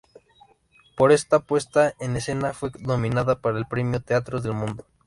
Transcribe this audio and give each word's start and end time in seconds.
Por 0.97 1.11
esta 1.11 1.37
puesta 1.41 1.93
en 1.99 2.15
escena 2.17 2.53
fue 2.53 2.71
nominada 2.79 3.39
para 3.39 3.59
el 3.59 3.67
premio 3.67 4.01
Teatros 4.01 4.41
del 4.41 4.53
Mundo. 4.53 4.83